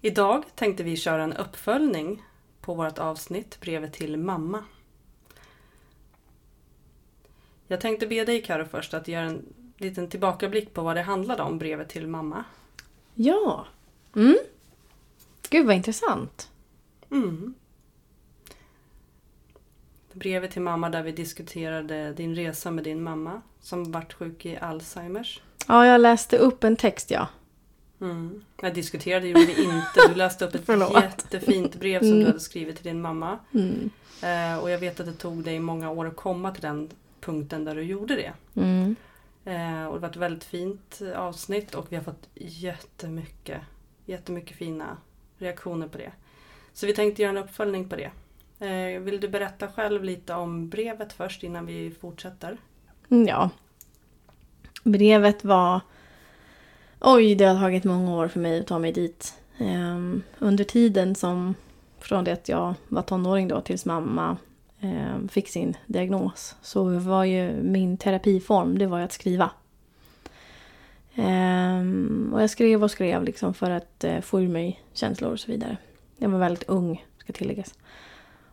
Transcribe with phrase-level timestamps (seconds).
[0.00, 2.22] Idag tänkte vi köra en uppföljning
[2.60, 4.64] på vårt avsnitt Brevet till mamma.
[7.66, 11.42] Jag tänkte be dig Karo först att göra en liten tillbakablick på vad det handlade
[11.42, 12.44] om, Brevet till mamma.
[13.14, 13.66] Ja.
[14.16, 14.38] Mm.
[15.50, 16.50] Gud vad intressant.
[17.10, 17.54] Mm.
[20.12, 24.56] Brevet till mamma där vi diskuterade din resa med din mamma som vart sjuk i
[24.56, 25.42] Alzheimers.
[25.66, 27.28] Ja, jag läste upp en text ja.
[28.00, 28.44] Mm.
[28.62, 30.08] Jag diskuterade gjorde vi inte.
[30.08, 32.20] Du läste upp ett jättefint brev som Mm.
[32.20, 33.38] du hade skrivit till din mamma.
[33.54, 33.90] Mm.
[34.22, 36.88] Eh, och jag vet att det tog dig många år att komma till den
[37.20, 38.32] punkten där du gjorde det.
[38.60, 38.96] Mm.
[39.44, 43.60] Eh, och det var ett väldigt fint avsnitt och vi har fått jättemycket,
[44.06, 44.96] jättemycket fina
[45.38, 46.12] reaktioner på det.
[46.72, 48.10] Så vi tänkte göra en uppföljning på det.
[48.66, 52.56] Eh, vill du berätta själv lite om brevet först innan vi fortsätter?
[53.10, 53.50] Mm, Ja.
[54.84, 55.80] Brevet var...
[57.00, 59.34] Oj, det har tagit många år för mig att ta mig dit.
[59.58, 61.54] Um, under tiden som...
[62.00, 64.36] Från det att jag var tonåring då tills mamma
[64.80, 66.56] um, fick sin diagnos.
[66.62, 69.50] Så var ju min terapiform, det var ju att skriva.
[71.14, 75.40] Um, och jag skrev och skrev liksom för att uh, få ur mig känslor och
[75.40, 75.76] så vidare.
[76.16, 77.74] Jag var väldigt ung, ska tilläggas.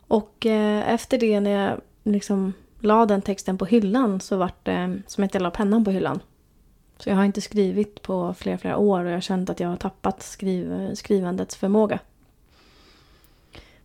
[0.07, 5.01] Och uh, efter det när jag liksom la den texten på hyllan så vart det
[5.07, 6.19] som att jag la pennan på hyllan.
[6.97, 9.69] Så jag har inte skrivit på flera, flera år och jag har känt att jag
[9.69, 11.99] har tappat skriv, skrivandets förmåga.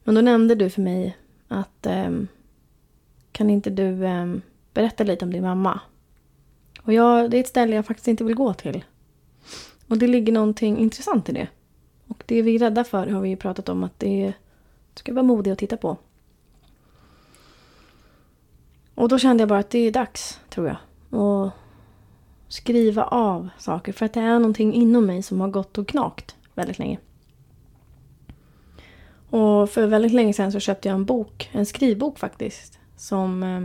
[0.04, 1.16] Men då nämnde du för mig
[1.48, 2.28] att ehm,
[3.32, 4.42] kan inte du ehm,
[4.74, 5.80] berätta lite om din mamma?
[6.82, 8.84] Och jag, det är ett ställe jag faktiskt inte vill gå till.
[9.88, 11.48] Och det ligger någonting intressant i det.
[12.06, 14.32] Och det vi är rädda för har vi ju pratat om att det
[14.94, 15.96] ska vara modigt att titta på.
[18.94, 20.76] Och då kände jag bara att det är dags, tror jag.
[21.20, 21.50] Och
[22.50, 23.92] skriva av saker.
[23.92, 26.98] För att det är någonting inom mig som har gått och knakt väldigt länge.
[29.30, 32.78] Och för väldigt länge sedan så köpte jag en bok, en skrivbok faktiskt.
[32.96, 33.60] Som eh,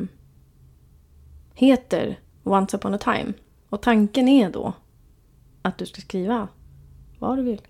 [1.54, 3.34] heter Once upon a time.
[3.70, 4.74] Och tanken är då
[5.62, 6.48] att du ska skriva
[7.20, 7.62] vad du vill.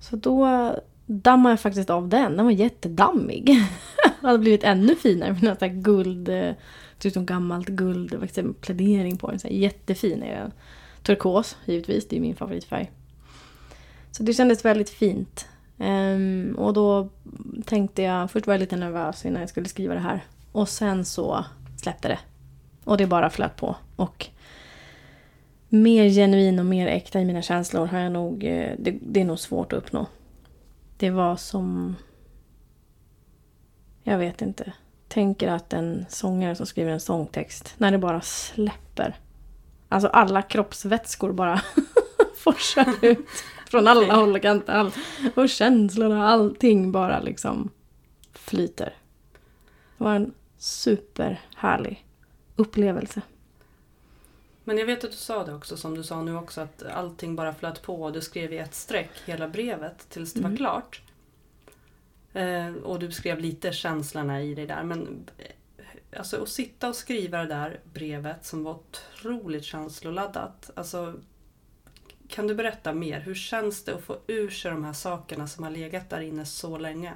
[0.00, 0.72] Så då eh,
[1.06, 2.36] dammade jag faktiskt av den.
[2.36, 3.50] Den var jättedammig.
[4.20, 6.28] Den hade blivit ännu finare med något här guld.
[6.28, 6.56] Eh, typ
[6.98, 8.30] Ser ut som gammalt guld.
[8.60, 9.38] Plädering på den.
[9.38, 10.52] Så här jättefin är den.
[11.02, 12.90] Turkos givetvis, det är min favoritfärg.
[14.10, 15.46] Så det kändes väldigt fint.
[15.78, 17.08] Um, och då
[17.64, 20.24] tänkte jag, först var jag lite nervös innan jag skulle skriva det här.
[20.52, 21.44] Och sen så
[21.76, 22.18] släppte det.
[22.84, 23.76] Och det bara flöt på.
[23.96, 24.26] Och
[25.68, 29.24] mer genuin och mer äkta i mina känslor har jag nog, eh, det, det är
[29.24, 30.06] nog svårt att uppnå.
[30.96, 31.96] Det var som...
[34.02, 34.72] Jag vet inte.
[35.08, 39.16] Tänker att en sångare som skriver en sångtext, när det bara släpper.
[39.88, 41.60] Alltså alla kroppsvätskor bara
[42.36, 43.26] forsar ut.
[43.66, 44.72] Från alla håll och kanter.
[44.72, 44.92] All,
[45.34, 47.70] och känslorna, allting bara liksom
[48.32, 48.94] flyter.
[49.98, 52.06] Det var en superhärlig
[52.56, 53.20] upplevelse.
[54.64, 57.36] Men jag vet att du sa det också, som du sa nu också, att allting
[57.36, 60.56] bara flöt på och du skrev i ett streck hela brevet tills det var Mm.
[60.56, 61.02] klart.
[62.32, 64.82] Eh, och du beskrev lite känslorna i det där.
[64.82, 70.70] Men eh, alltså att sitta och skriva det där brevet som var otroligt känsloladdat.
[70.74, 71.14] Alltså,
[72.28, 73.20] kan du berätta mer?
[73.20, 76.44] Hur känns det att få ur sig de här sakerna som har legat där inne
[76.44, 77.12] så länge?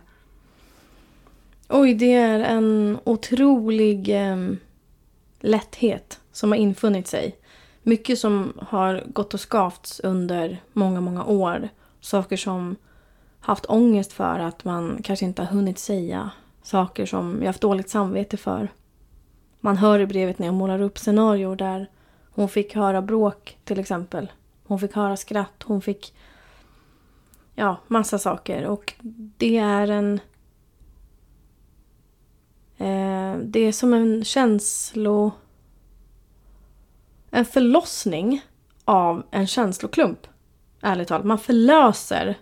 [1.68, 4.36] Oj, det är en otrolig eh,
[5.40, 7.36] lätthet som har infunnit sig.
[7.82, 11.68] Mycket som har gått och skavts under många, många år.
[12.00, 12.76] Saker som
[13.44, 16.30] haft ångest för att man kanske inte har hunnit säga.
[16.62, 18.68] Saker som jag haft dåligt samvete för.
[19.60, 21.90] Man hör i brevet när jag målar upp scenarier där
[22.30, 24.32] hon fick höra bråk till exempel.
[24.66, 26.14] Hon fick höra skratt, hon fick...
[27.54, 28.66] Ja, massa saker.
[28.66, 28.94] Och
[29.38, 30.20] det är en...
[32.76, 35.32] Eh, det är som en känslo...
[37.30, 38.44] En förlossning
[38.84, 40.26] av en känsloklump.
[40.80, 41.26] Ärligt talat.
[41.26, 42.38] Man förlöser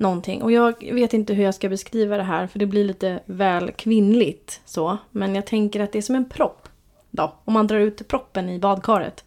[0.00, 0.42] någonting.
[0.42, 3.72] Och jag vet inte hur jag ska beskriva det här för det blir lite väl
[3.72, 4.98] kvinnligt så.
[5.10, 6.68] Men jag tänker att det är som en propp.
[7.10, 9.24] Då, om man drar ut proppen i badkaret.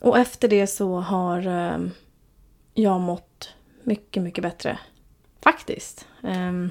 [0.00, 1.78] Och efter det så har eh,
[2.74, 4.78] jag mått mycket, mycket bättre.
[5.40, 6.06] Faktiskt.
[6.22, 6.70] Ehm,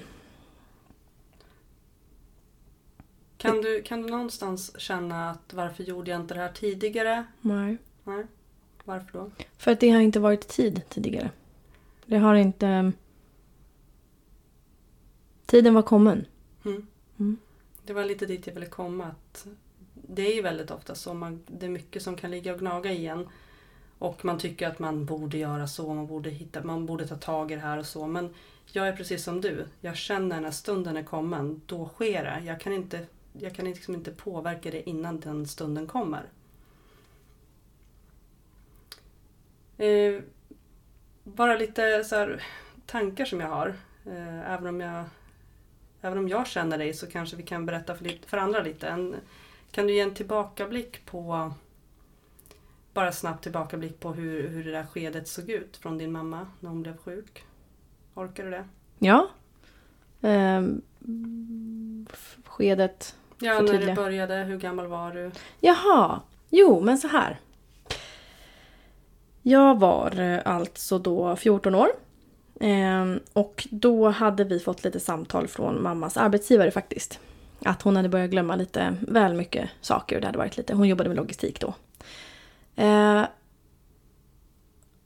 [3.38, 7.26] Kan du, kan du någonstans känna att varför gjorde jag inte det här tidigare?
[7.42, 7.78] nej.
[8.04, 8.26] Nej.
[8.84, 9.32] Varför då?
[9.58, 11.32] För att det har inte varit tid tidigare.
[12.08, 12.92] Det har inte...
[15.46, 16.26] Tiden var kommen.
[16.66, 16.88] Mm.
[17.20, 17.38] Mm.
[17.86, 19.06] Det var lite dit jag ville komma.
[19.06, 19.48] Att
[19.94, 21.14] det är ju väldigt ofta så.
[21.14, 23.28] Man, det är mycket som kan ligga och gnaga i en.
[24.00, 27.52] Och man tycker att man borde göra så, man borde, hitta, man borde ta tag
[27.52, 28.08] i det här och så.
[28.08, 28.34] Men
[28.66, 29.66] jag är precis som du.
[29.82, 32.44] Jag känner när stunden är kommen, då sker det.
[32.46, 36.24] Jag kan inte, jag kan liksom inte påverka det innan den stunden kommer.
[39.78, 40.22] Eh,
[41.36, 42.44] bara lite så här,
[42.86, 43.68] tankar som jag har.
[44.06, 45.04] Eh, även, om jag,
[46.02, 48.88] även om jag känner dig så kanske vi kan berätta för, för andra lite.
[48.88, 49.16] En,
[49.72, 51.52] kan du ge en tillbakablick på
[52.94, 56.70] bara snabbt tillbakablick på hur, hur det där skedet såg ut från din mamma när
[56.70, 57.46] hon blev sjuk?
[58.14, 58.66] Orkar du det?
[59.00, 59.30] Ja.
[60.22, 60.82] Ehm,
[62.46, 64.36] skedet Ja, när det började.
[64.36, 65.32] Hur gammal var du?
[65.60, 67.40] Jaha, jo men så här.
[69.50, 71.90] Jag var eh, alltså då 14 år.
[72.60, 77.20] Ehm, och då hade vi fått lite samtal från mammas arbetsgivare faktiskt.
[77.60, 80.16] Att hon hade börjat glömma lite väl mycket saker.
[80.16, 81.74] och Det hade varit lite, hon jobbade med logistik då.
[82.76, 83.26] Ehm,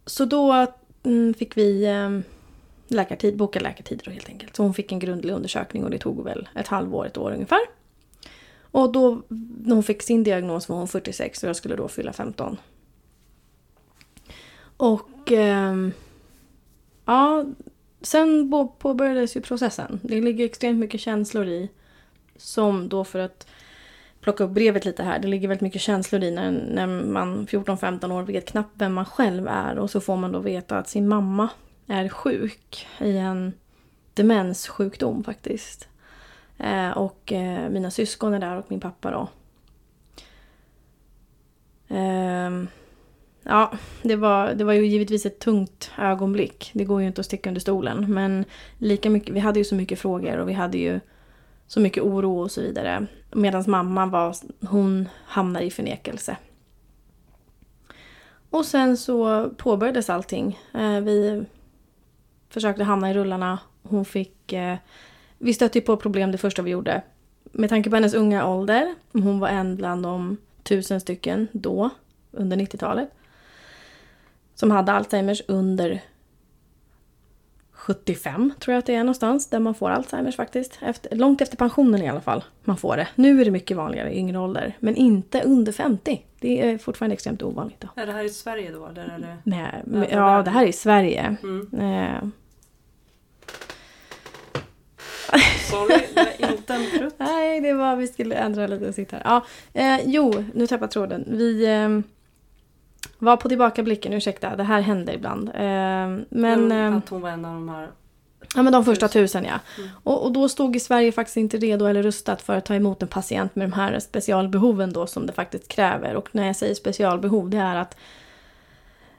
[0.06, 0.68] så då
[1.04, 2.24] mm, fick vi ehm,
[2.88, 4.56] läkartid, boka läkartider då helt enkelt.
[4.56, 7.62] Så hon fick en grundlig undersökning och det tog väl ett halvår, ett år ungefär.
[8.62, 9.22] Och då
[9.66, 12.58] när hon fick sin diagnos var hon 46 och jag skulle då fylla 15.
[14.82, 15.76] Och eh,
[17.06, 17.46] ja,
[18.02, 20.00] sen påbörjades ju processen.
[20.04, 21.70] Det ligger extremt mycket känslor i.
[22.36, 23.48] Som då för att
[24.22, 25.20] plocka upp brevet lite här.
[25.20, 29.06] Det ligger väldigt mycket känslor i när, när man 14-15 år vet knappt vem man
[29.06, 29.78] själv är.
[29.78, 31.50] Och så får man då veta att sin mamma
[31.88, 33.54] är sjuk i en
[34.14, 35.88] demenssjukdom faktiskt.
[36.58, 39.28] Eh, och eh, mina syskon är där och min pappa då.
[41.96, 42.52] Eh,
[43.44, 43.72] ja,
[44.02, 46.72] det var, det var ju givetvis ett tungt ögonblick.
[46.74, 48.14] Det går ju inte att sticka under stolen.
[48.14, 48.46] Men
[48.78, 51.00] lika mycket, vi hade ju så mycket frågor och vi hade ju
[51.68, 53.08] så mycket oro och så vidare.
[53.32, 54.36] Medan mamma var,
[54.68, 56.38] hon hamnade i förnekelse.
[58.50, 60.60] Och sen så påbörjades allting.
[60.74, 61.44] Eh, vi
[62.50, 63.60] försökte hamna i rullarna.
[63.84, 64.54] Hon fick...
[64.54, 64.78] Eh,
[65.38, 67.02] vi stötte ju på problem det första vi gjorde.
[67.44, 71.90] Med tanke på hennes unga ålder, hon var en bland de tusen stycken då,
[72.32, 73.10] under 90-talet.
[74.56, 76.02] Som hade Alzheimers under
[77.82, 80.80] 75 tror jag att det är någonstans, där man får Alzheimers faktiskt.
[80.82, 83.08] Efter, långt efter pensionen i alla fall, man får det.
[83.16, 86.26] Nu är det mycket vanligare i yngre ålder, men inte under 50.
[86.40, 87.82] Det är fortfarande extremt ovanligt.
[87.82, 88.02] Då.
[88.02, 88.86] Är det här i Sverige då?
[88.86, 89.38] Eller är det...
[89.44, 91.36] Nej, men, ja, det här är i Sverige.
[91.44, 91.70] Mm.
[91.74, 92.24] Eh,
[95.72, 96.02] Sorry,
[96.38, 97.16] inte en prutt.
[97.20, 99.22] Nej, det var vi skulle ändra lite sitt här.
[99.26, 101.26] Ja, eh, jo, nu tappar jag tråden.
[101.28, 101.90] Vi eh,
[103.22, 105.50] var på tillbakablicken, ursäkta, det här händer ibland.
[105.50, 107.90] Eh, men, Men, eh, att hon var en av de här...
[108.56, 109.60] ja, men de första tusen ja.
[109.78, 109.90] Mm.
[110.04, 113.02] Och, och då stod i Sverige faktiskt inte redo eller rustat för att ta emot
[113.02, 116.16] en patient med de här specialbehoven då som det faktiskt kräver.
[116.16, 117.98] Och när jag säger specialbehov, det är att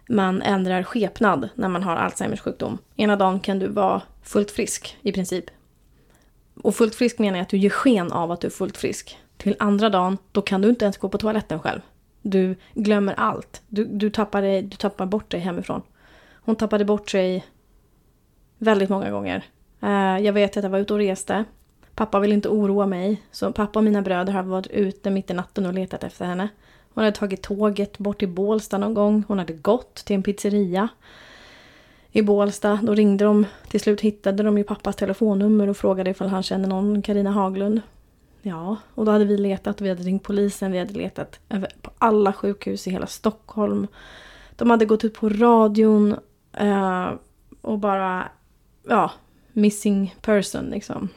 [0.09, 2.79] man ändrar skepnad när man har Alzheimers sjukdom.
[2.97, 5.45] Ena dagen kan du vara fullt frisk i princip.
[6.63, 9.19] Och fullt frisk menar jag att du ger sken av att du är fullt frisk.
[9.37, 11.81] Till andra dagen, då kan du inte ens gå på toaletten själv.
[12.23, 13.63] Du glömmer allt.
[13.69, 15.83] Du, du, tappar, dig, du tappar bort dig hemifrån.
[16.45, 17.45] Hon tappade bort sig
[18.59, 19.45] väldigt många gånger.
[19.83, 21.45] Eh, jag vet att jag var ute och reste.
[21.95, 23.23] Pappa ville inte oroa mig.
[23.31, 26.49] Så pappa och mina bröder har varit ute mitt i natten och letat efter henne.
[26.95, 29.25] Hon hade tagit tåget bort till Bålsta någon gång.
[29.29, 30.89] Hon hade gått till en pizzeria
[32.13, 32.79] i Bålsta.
[32.83, 33.47] Då ringde de.
[33.69, 37.81] Till slut hittade de ju pappas telefonnummer och frågade ifall han kände någon Karina Haglund.
[38.43, 39.81] Ja, och då hade vi letat.
[39.81, 40.73] och Vi hade ringt polisen.
[40.73, 41.41] Vi hade letat
[41.83, 43.87] på alla sjukhus i hela Stockholm.
[44.57, 46.17] De hade gått ut på radion
[46.53, 47.11] eh,
[47.61, 48.29] och bara,
[48.89, 49.11] ja,
[49.53, 51.09] missing person liksom.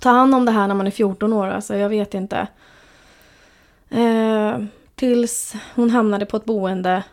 [0.00, 2.46] Ta hand om det här när man är 14 år, alltså jag vet inte.
[3.88, 4.58] Eh,
[4.94, 7.04] tills hon hamnade på ett boende.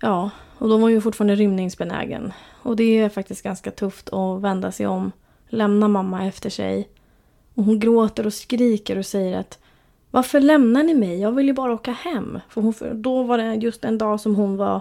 [0.00, 2.32] Ja, och då var hon ju fortfarande rymningsbenägen.
[2.64, 5.12] Och det är faktiskt ganska tufft att vända sig om,
[5.48, 6.88] lämna mamma efter sig.
[7.54, 9.58] Och hon gråter och skriker och säger att
[10.10, 11.20] varför lämnar ni mig?
[11.20, 12.40] Jag vill ju bara åka hem.
[12.48, 14.80] För hon, då var det just en dag som hon var,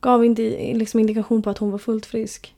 [0.00, 2.54] gav indi, liksom indikation på att hon var fullt frisk.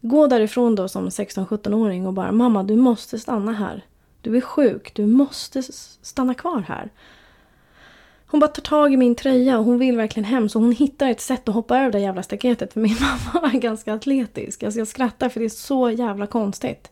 [0.00, 3.84] Gå därifrån då som 16-17-åring och bara mamma du måste stanna här.
[4.20, 5.62] Du är sjuk, du måste
[6.02, 6.90] stanna kvar här.
[8.30, 11.10] Hon bara tar tag i min tröja och hon vill verkligen hem så hon hittar
[11.10, 14.62] ett sätt att hoppa över det jävla staketet för min mamma var ganska atletisk.
[14.62, 16.90] Alltså jag skrattar för det är så jävla konstigt.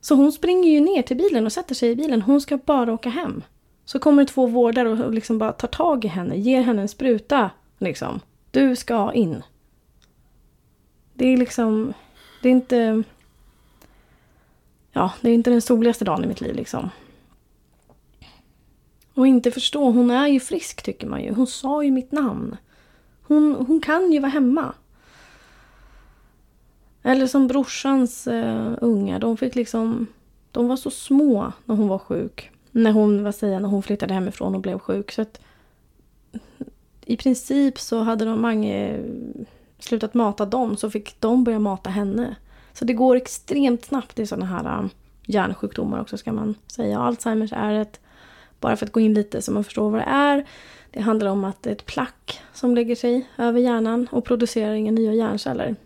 [0.00, 2.22] Så hon springer ju ner till bilen och sätter sig i bilen.
[2.22, 3.42] Hon ska bara åka hem.
[3.84, 6.88] Så kommer det två vårdare och liksom bara tar tag i henne, ger henne en
[6.88, 7.50] spruta.
[7.78, 8.20] Liksom.
[8.50, 9.42] Du ska in.
[11.14, 11.94] Det är liksom...
[12.42, 13.02] Det är inte...
[14.92, 16.90] Ja, det är inte den soligaste dagen i mitt liv liksom.
[19.18, 21.32] Och inte förstå, hon är ju frisk tycker man ju.
[21.32, 22.56] Hon sa ju mitt namn.
[23.22, 24.74] Hon, hon kan ju vara hemma.
[27.02, 30.06] Eller som brorsans uh, unga, de fick liksom...
[30.50, 32.50] De var så små när hon var sjuk.
[32.70, 35.12] När hon, vad säger när hon flyttade hemifrån och blev sjuk.
[35.12, 35.40] Så att
[37.04, 39.00] i princip så hade de Mange eh,
[39.78, 42.36] slutat mata dem så fick de börja mata henne.
[42.72, 44.90] Så det går extremt snabbt i sådana här um,
[45.26, 46.98] hjärnsjukdomar också ska man säga.
[46.98, 48.00] Alzheimers är ett,
[48.60, 50.46] bara för att gå in lite så man förstår vad det är.
[50.90, 54.74] Det handlar om att det är ett plack som lägger sig över hjärnan och producerar
[54.74, 55.76] inga nya hjärnceller.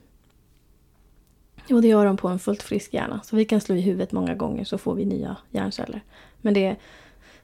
[1.71, 3.21] Och det gör de på en fullt frisk hjärna.
[3.25, 6.01] Så vi kan slå i huvudet många gånger så får vi nya hjärnceller.
[6.41, 6.77] Men det,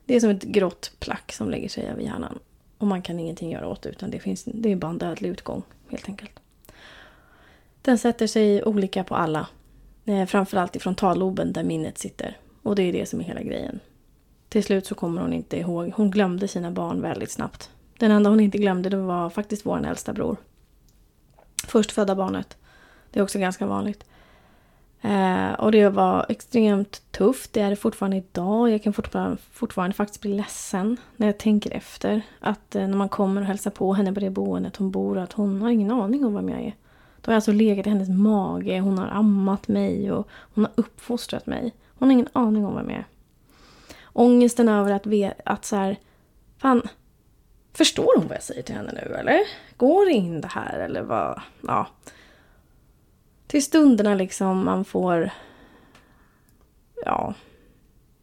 [0.05, 2.39] det är som ett grått plack som lägger sig över hjärnan.
[2.77, 5.29] Och man kan ingenting göra åt det utan det, finns, det är bara en dödlig
[5.29, 6.39] utgång helt enkelt.
[7.81, 9.47] Den sätter sig olika på alla.
[10.05, 12.37] Eh, framförallt i frontalloben där minnet sitter.
[12.63, 13.79] Och det är det som är hela grejen.
[14.49, 15.91] Till slut så kommer hon inte ihåg.
[15.95, 17.69] Hon glömde sina barn väldigt snabbt.
[17.97, 20.37] Den enda hon inte glömde det var faktiskt vår äldsta bror.
[21.67, 22.57] Förstfödda barnet.
[23.11, 24.05] Det är också ganska vanligt.
[25.01, 27.53] Eh, och det var extremt tufft.
[27.53, 28.69] Det är det fortfarande idag.
[28.69, 32.21] Jag kan fortfarande, fortfarande faktiskt bli ledsen när jag tänker efter.
[32.39, 35.33] Att eh, när man kommer och hälsar på henne på det boendet hon bor, att
[35.33, 36.75] hon har ingen aning om vem jag är.
[37.21, 40.71] Då har jag alltså legat i hennes mage, hon har ammat mig och hon har
[40.75, 41.73] uppfostrat mig.
[41.87, 43.05] Hon har ingen aning om vem jag är.
[44.19, 45.97] Ångesten över att, ve, att så här,
[46.57, 46.87] fan,
[47.73, 49.39] förstår hon vad jag säger till henne nu eller?
[49.77, 51.41] Går det in det här eller vad?
[51.61, 51.87] Ja
[53.49, 55.31] till stunderna liksom man får...
[57.05, 57.33] Ja.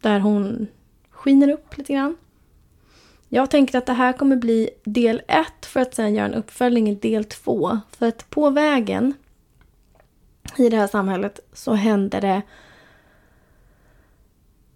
[0.00, 0.66] Där hon
[1.10, 2.16] skiner upp lite grann.
[3.28, 6.88] Jag tänker att det här kommer bli del ett för att sen göra en uppföljning
[6.88, 7.80] i del två.
[7.90, 9.14] För att på vägen
[10.56, 12.42] i det här samhället så händer det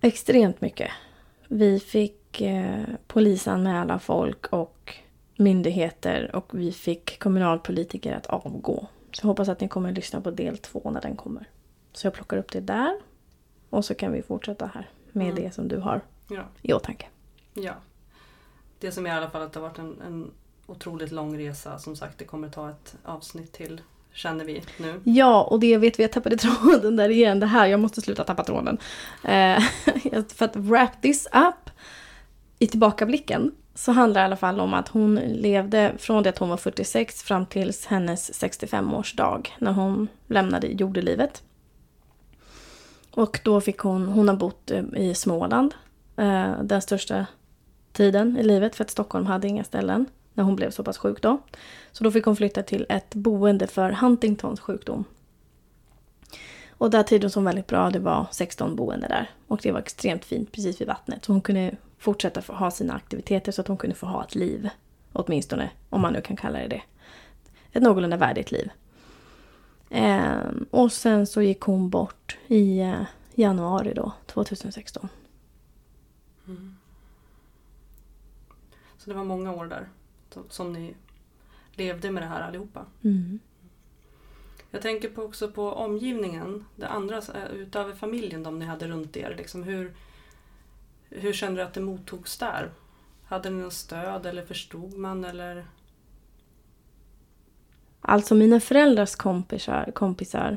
[0.00, 0.90] extremt mycket.
[1.52, 4.94] Vi fick eh, polisanmäla folk och
[5.36, 8.86] myndigheter och vi fick kommunalpolitiker att avgå.
[9.12, 11.48] Så jag hoppas att ni kommer att lyssna på del två när den kommer.
[11.92, 13.00] Så jag plockar upp det där.
[13.70, 15.42] Och så kan vi fortsätta här med mm.
[15.42, 16.42] det som du har ja.
[16.62, 17.06] i åtanke.
[17.54, 17.74] Ja.
[18.78, 20.30] Det som är i alla fall att det har varit en, en
[20.66, 21.78] otroligt lång resa.
[21.78, 23.80] Som sagt, det kommer ta ett avsnitt till
[24.12, 25.00] känner vi nu.
[25.04, 27.40] Ja, och det vet vi, jag tappade tråden där igen.
[27.40, 28.78] Det här, jag måste sluta tappa tråden.
[29.24, 29.62] Eh,
[30.34, 31.70] för att wrap this up
[32.58, 36.38] i tillbakablicken så handlar det i alla fall om att hon levde från det att
[36.38, 41.42] hon var 46 fram till hennes 65-årsdag när hon lämnade jordelivet.
[43.10, 45.74] Och då fick hon, hon har bott eh, i Småland
[46.16, 47.26] eh, den största
[47.92, 50.06] tiden i livet för att Stockholm hade inga ställen
[50.40, 51.38] när hon blev så pass sjuk då.
[51.92, 55.04] Så då fick hon flytta till ett boende för Huntingtons sjukdom.
[56.70, 59.30] Och där trivdes hon väldigt bra, det var 16 boende där.
[59.46, 61.24] Och det var extremt fint precis vid vattnet.
[61.24, 64.34] Så hon kunde fortsätta få ha sina aktiviteter så att hon kunde få ha ett
[64.34, 64.68] liv.
[65.12, 66.82] Åtminstone, om man nu kan kalla det det.
[67.72, 68.70] Ett någorlunda värdigt liv.
[69.90, 73.02] Eh, och sen så gick hon bort i eh,
[73.34, 75.08] januari då, 2016.
[76.46, 76.76] Mm.
[78.98, 79.88] Så det var många år där
[80.48, 80.94] som ni
[81.72, 82.86] levde med det här allihopa?
[83.04, 83.38] Mm.
[84.70, 89.16] Jag tänker på också på omgivningen, det andra eh, utöver familjen, de ni hade runt
[89.16, 89.34] er.
[89.36, 89.94] Liksom hur,
[91.08, 92.70] hur kände du att det mottogs där?
[93.24, 95.66] Hade ni något stöd eller förstod man eller?
[98.00, 100.56] Alltså mina föräldrars kompisar, kompisar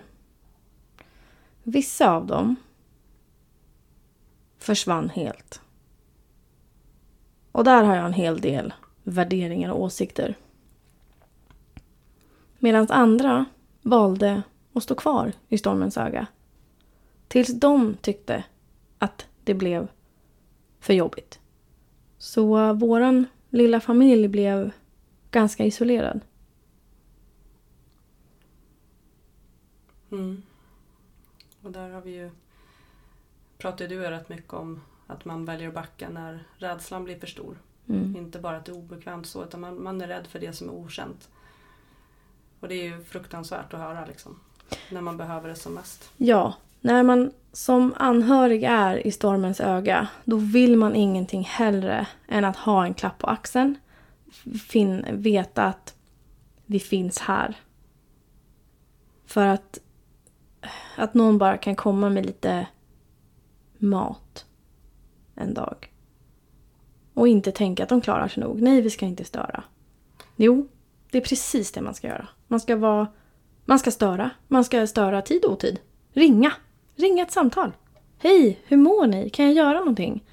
[1.64, 2.56] vissa av dem
[4.58, 5.62] försvann helt.
[7.52, 10.36] Och där har jag en hel del värderingar och åsikter.
[12.60, 13.46] Medan andra
[13.82, 14.44] valde
[14.74, 16.28] att stå kvar i stormens öga.
[17.28, 18.44] Tills de tyckte
[19.00, 19.88] att det blev
[20.80, 21.40] för jobbigt.
[22.18, 24.72] Så våran lilla familj blev
[25.32, 26.22] ganska isolerad.
[30.12, 30.44] Mm.
[31.62, 32.32] Och där har vi ju
[33.58, 37.58] pratat du rätt mycket om att man väljer att backa när rädslan blir för stor.
[37.90, 38.16] Mm.
[38.16, 40.70] Inte bara att det är obekvämt så utan man, man är rädd för det som
[40.70, 41.30] är okänt.
[42.60, 44.40] Och det är ju fruktansvärt att höra liksom.
[44.92, 46.12] När man behöver det som mest.
[46.18, 52.46] Ja, när man som anhörig är i stormens öga, då vill man ingenting hellre än
[52.46, 53.76] att ha en klapp på axeln.
[54.70, 55.96] Fin veta att
[56.66, 57.56] vi finns här.
[59.26, 59.80] För att,
[60.98, 62.68] att någon bara kan komma med lite
[63.78, 64.46] mat
[65.36, 65.93] en dag.
[67.14, 68.62] Och inte tänka att de klarar sig nog.
[68.62, 69.64] Nej, vi ska inte störa.
[70.36, 70.68] Jo,
[71.12, 72.28] det är precis det man ska göra.
[72.48, 73.08] Man ska vara...
[73.66, 74.30] Man ska störa.
[74.48, 75.80] Man ska störa tid och otid.
[76.14, 76.54] Ringa.
[76.96, 77.72] Ringa ett samtal.
[78.18, 79.30] Hej, hur mår ni?
[79.30, 80.24] Kan jag göra någonting?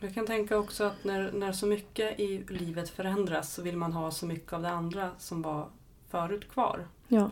[0.00, 3.92] Jag kan tänka också att när, när så mycket i livet förändras så vill man
[3.92, 5.68] ha så mycket av det andra som var
[6.08, 6.86] förut kvar.
[7.08, 7.30] Ja.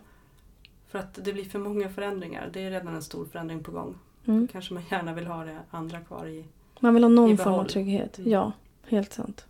[0.89, 2.51] För att det blir för många förändringar.
[2.53, 3.95] Det är redan en stor förändring på gång.
[4.27, 4.49] Mm.
[4.53, 6.45] Kanske man gärna vill ha det andra kvar i.
[6.81, 8.19] Man vill ha någon form av trygghet.
[8.19, 8.31] Mm.
[8.31, 8.53] Ja,
[8.87, 9.47] helt sant.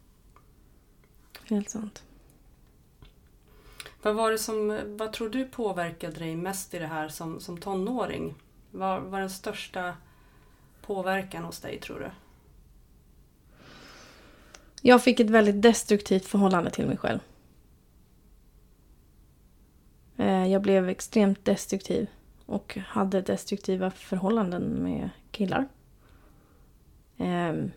[1.44, 2.02] Helt sant.
[4.02, 7.58] Vad var det som, vad tror du påverkade dig mest i det här som, som
[7.58, 8.35] tonåring?
[8.70, 9.94] Vad var den största
[10.82, 12.11] påverkan hos dig tror du?
[14.82, 17.18] Jag fick ett väldigt destruktivt förhållande till mig själv.
[20.16, 22.06] Eh, Jag blev extremt destruktiv
[22.47, 25.68] och hade destruktiva förhållanden med killar.
[27.18, 27.70] Ehm,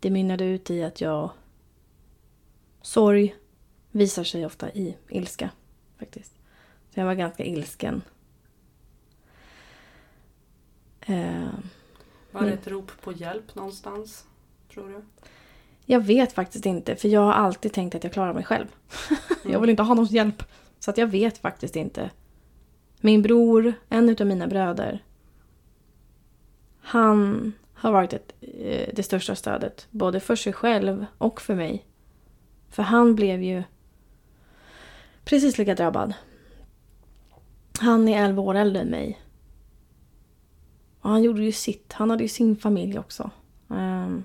[0.00, 1.30] Det mynnade ut i att jag...
[2.82, 3.34] Sorg
[3.90, 5.50] visar sig ofta i ilska,
[5.98, 6.32] faktiskt.
[6.94, 8.02] Så jag var ganska ilsken.
[11.00, 11.48] Ehm,
[12.30, 12.58] Var det Mm.
[12.58, 14.26] ett rop på hjälp någonstans?
[14.72, 15.02] Tror du?
[15.84, 18.66] Jag vet faktiskt inte, för jag har alltid tänkt att jag klarar mig själv.
[19.44, 20.42] jag vill inte ha någons hjälp.
[20.78, 22.10] Så att jag vet faktiskt inte.
[23.00, 25.04] Min bror, en utav mina bröder.
[26.80, 27.52] Han
[27.82, 29.86] har varit ett, eh, det största stödet.
[29.90, 31.86] Både för sig själv och för mig.
[32.68, 33.62] För han blev ju
[35.24, 36.14] precis lika drabbad.
[37.80, 39.20] Han är 11 år äldre än mig.
[41.00, 41.92] Och han gjorde ju sitt.
[41.92, 43.30] Han hade ju sin familj också.
[43.68, 44.24] Um,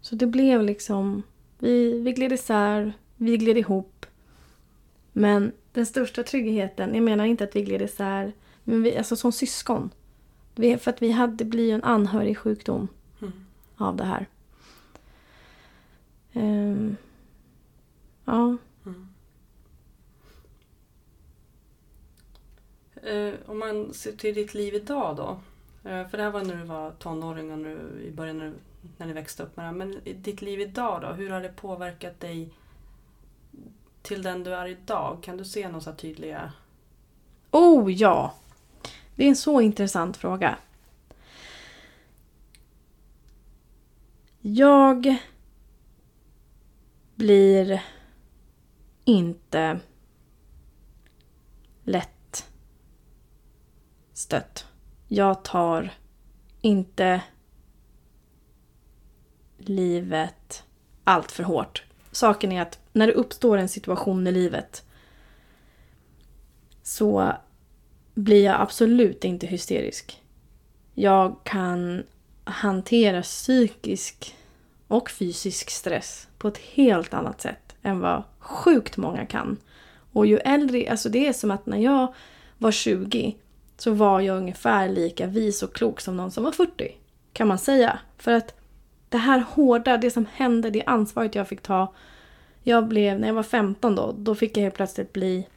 [0.00, 1.22] så det blev liksom...
[1.58, 4.06] Vi, vi gled isär, vi gled ihop.
[5.12, 8.32] Men den största tryggheten, jag menar inte att vi gled isär,
[8.64, 9.90] men vi, alltså som syskon.
[10.54, 12.88] Vi, för att vi hade, det blir ju en anhörig sjukdom
[13.20, 13.32] Mm.
[13.76, 14.26] av det här.
[16.32, 16.96] Ehm,
[18.24, 18.56] ja,
[18.86, 19.08] Mm.
[23.02, 25.40] Eh, om man ser till ditt liv idag då.
[25.90, 28.58] Eh, för det här var när du var tonåring och nu, i början när, du-
[28.96, 29.74] när ni växte upp med det här.
[29.76, 31.06] Men ditt liv idag då?
[31.08, 32.50] Hur har det påverkat dig
[34.02, 35.18] till den du är idag?
[35.22, 36.52] Kan du se några tydliga...
[37.50, 38.34] Oh ja!
[39.14, 40.58] Det är en så intressant fråga.
[44.40, 45.16] Jag
[47.14, 47.82] blir
[49.04, 49.80] inte
[51.84, 52.50] lätt
[54.12, 54.66] stött.
[55.08, 55.94] Jag tar
[56.60, 57.22] inte
[59.58, 60.64] livet
[61.04, 61.84] allt för hårt.
[62.12, 64.84] Saken är att när det uppstår en situation i livet
[66.82, 67.32] så
[68.14, 70.22] blir jag absolut inte hysterisk.
[70.94, 72.02] Jag kan
[72.44, 74.36] hantera psykisk
[74.88, 79.56] och fysisk stress på ett helt annat sätt än vad sjukt många kan.
[80.12, 82.14] Och ju äldre, alltså det är som att när jag
[82.58, 83.36] var 20
[83.76, 86.92] så var jag ungefär lika vis och klok som någon som var 40.
[87.32, 87.98] Kan man säga.
[88.18, 88.54] För att
[89.08, 91.94] det här hårda, det som hände, det ansvaret jag fick ta.
[92.62, 95.48] Jag blev, när jag var 15 då, då fick jag helt plötsligt bli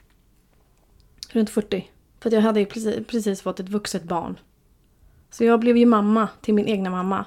[1.32, 1.90] runt 40.
[2.26, 4.40] För att jag hade ju precis, precis fått ett vuxet barn.
[5.30, 7.26] Så jag blev ju mamma till min egna mamma.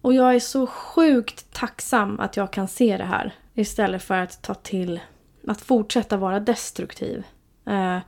[0.00, 3.34] Och jag är så sjukt tacksam att jag kan se det här.
[3.54, 5.00] Istället för att ta till
[5.46, 7.24] att fortsätta vara destruktiv.
[7.66, 7.98] Eh,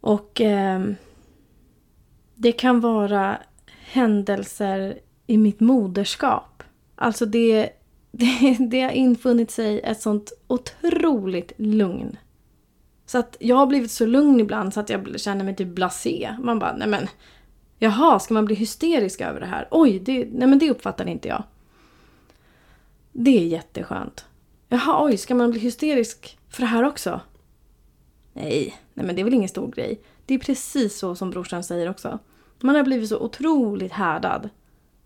[0.00, 0.80] och eh,
[2.34, 6.62] det kan vara händelser i mitt moderskap.
[6.94, 7.70] Alltså det,
[8.12, 12.16] det, det har infunnit sig ett sånt otroligt lugn.
[13.10, 16.36] Så att jag har blivit så lugn ibland så att jag känner mig typ blasé.
[16.40, 17.08] Man bara, nej men.
[17.78, 19.68] Jaha, ska man bli hysterisk över det här?
[19.70, 21.42] Oj, det, nej men det uppfattar inte jag.
[23.12, 24.24] Det är jätteskönt.
[24.68, 27.20] Jaha, oj, ska man bli hysterisk för det här också?
[28.32, 30.00] Nej, nej men det är väl ingen stor grej.
[30.26, 32.18] Det är precis så som brorsan säger också.
[32.60, 34.48] Man har blivit så otroligt härdad.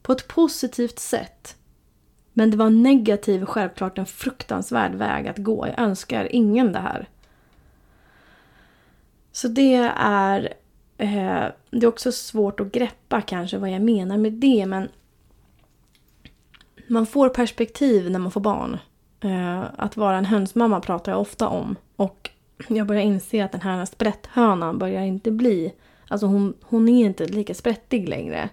[0.03, 1.57] På ett positivt sätt.
[2.33, 5.67] Men det var negativ, självklart en fruktansvärd väg att gå.
[5.67, 7.09] Jag önskar ingen det här.
[9.35, 10.55] Så det är...
[10.99, 14.89] Eh, det är också svårt att greppa kanske vad jag menar med det, men...
[16.87, 18.79] Man får perspektiv när man får barn.
[19.21, 21.77] Eh, att vara en hönsmamma pratar jag ofta om.
[21.97, 22.31] Och
[22.69, 25.75] jag börjar inse att den här sprätthönan börjar inte bli...
[26.09, 28.49] Alltså hon, hon är inte lika sprättig längre.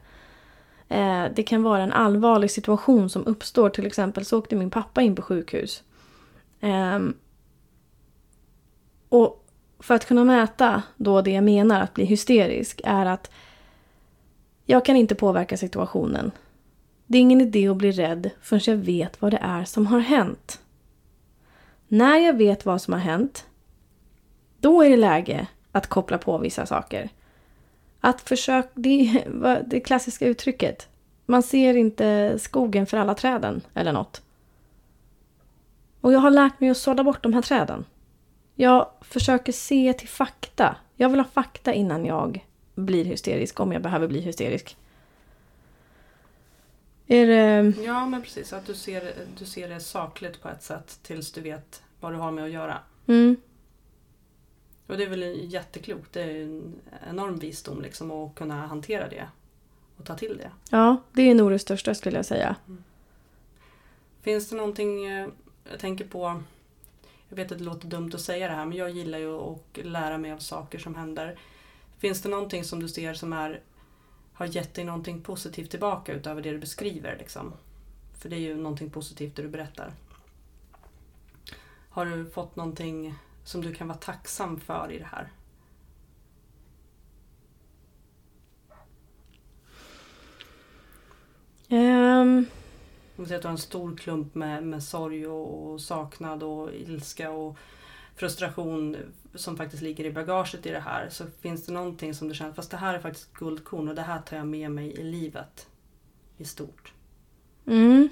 [0.90, 3.70] Eh, det kan vara en allvarlig situation som uppstår.
[3.70, 5.84] Till exempel så åkte min pappa in på sjukhus.
[6.60, 7.14] Ehm,
[9.10, 9.42] och
[9.82, 13.32] för att kunna mäta då det jag menar att bli hysterisk är att
[14.66, 16.32] jag kan inte påverka situationen.
[17.06, 20.00] Det är ingen idé att bli rädd förrän jag vet vad det är som har
[20.00, 20.60] hänt.
[21.88, 23.46] När jag vet vad som har hänt,
[24.60, 27.10] då är det läge att koppla på vissa saker.
[28.00, 30.88] Att försöka, det är det klassiska uttrycket.
[31.26, 34.22] Man ser inte skogen för alla träden eller något.
[36.02, 37.86] Och jag har lärt mig att sålla bort de här träden.
[38.56, 40.76] Jag försöker se till fakta.
[40.96, 44.78] Jag vill ha fakta innan jag blir hysterisk, om jag behöver bli hysterisk.
[47.08, 47.74] Är det...
[47.84, 48.54] Ja, men precis.
[48.54, 52.18] Att du ser, du ser det sakligt på ett sätt tills du vet vad du
[52.18, 52.78] har med att göra.
[53.08, 53.36] Mm,
[54.88, 56.14] Och det är väl jätteklokt.
[56.14, 56.74] Det är en
[57.10, 59.28] enorm visdom liksom att kunna hantera det.
[59.98, 60.52] Och ta till det.
[60.70, 62.56] ja, det är nog det största skulle jag säga.
[64.22, 65.28] Finns det någonting, eh,
[65.72, 66.44] jag tänker på,
[67.32, 69.78] jag vet att det låter dumt att säga det här men jag gillar ju att
[69.86, 71.40] lära mig av saker som händer.
[71.98, 73.62] Finns det någonting som du ser som är,
[74.34, 77.18] har gett dig någonting positivt tillbaka utöver det du beskriver?
[77.18, 77.54] Liksom?
[78.20, 79.94] För det är ju någonting positivt det du berättar.
[81.90, 85.32] Har du fått någonting som du kan vara tacksam för i det här?
[92.22, 92.46] Um.
[93.22, 96.44] Om vi säger att du har en stor klump med, med sorg och, och saknad
[96.44, 97.58] och ilska och
[98.16, 98.98] frustration
[99.36, 101.10] som faktiskt ligger i bagaget i det här.
[101.10, 104.02] Så finns det någonting som du känner, fast det här är faktiskt guldkorn och det
[104.02, 105.68] här tar jag med mig i livet
[106.38, 106.94] i stort.
[107.66, 108.10] mm.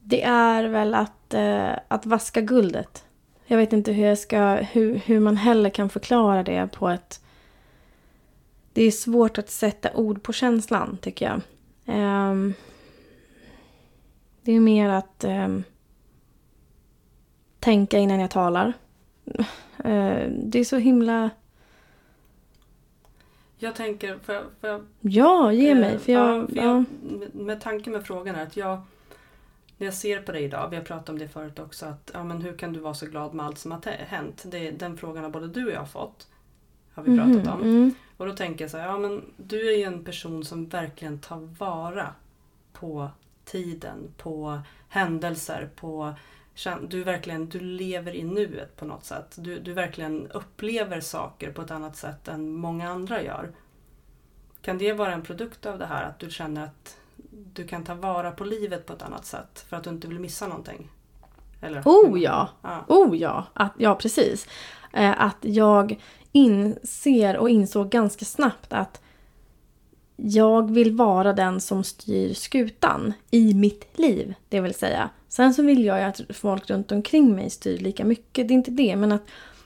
[0.00, 3.04] Det är väl att, eh, att vaska guldet.
[3.46, 7.20] Jag vet inte hur, jag ska, hur, hur man heller kan förklara det på ett...
[8.78, 11.40] Det är svårt att sätta ord på känslan, tycker jag.
[11.86, 12.54] Ehm,
[14.42, 15.64] det är mer att ehm,
[17.60, 18.72] tänka innan jag talar.
[19.84, 21.30] Eh, det är så himla...
[23.56, 25.94] Jag tänker, för, för Ja, ge mig.
[25.94, 26.84] Eh, För jag, ja, för ja, jag,
[27.18, 28.80] med- med tanke med frågan är att jag
[29.76, 32.24] när jag ser på dig idag, vi har pratat om det förut också, att ja,
[32.24, 34.44] men hur kan du vara så glad med allt som har hänt?
[34.46, 36.28] Det, den frågan har både du och jag fått.
[36.98, 37.62] Har vi pratat om.
[37.62, 40.68] mm, Och då tänker jag så här, ja men du är ju en person som
[40.68, 42.14] verkligen tar vara
[42.72, 43.10] på
[43.44, 46.14] tiden, på händelser, på
[46.88, 49.36] du verkligen du lever i nuet på något sätt.
[49.38, 53.52] Du, du verkligen upplever saker på ett annat sätt än många andra gör.
[54.62, 56.96] Kan det vara en produkt av det här att du känner att
[57.30, 60.20] du kan ta vara på livet på ett annat sätt för att du inte vill
[60.20, 60.90] missa någonting?
[61.60, 61.82] Eller?
[61.84, 62.48] Oh ja!
[62.62, 62.84] ja.
[62.88, 63.46] Oh ja!
[63.52, 64.48] Att, ja, precis.
[64.92, 66.00] Eh, att jag
[66.38, 69.02] inser och insåg ganska snabbt att
[70.16, 74.34] jag vill vara den som styr skutan i mitt liv.
[74.48, 75.10] Det vill säga.
[75.28, 78.48] Sen så vill jag ju att folk runt omkring mig styr lika mycket.
[78.48, 78.96] Det är inte det.
[78.96, 79.22] Men att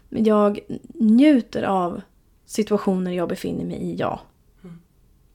[0.08, 0.60] jag
[0.94, 2.00] njuter av
[2.46, 4.20] situationer jag befinner mig i, ja.
[4.64, 4.80] Mm.